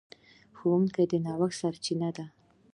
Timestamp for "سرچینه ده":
1.61-2.25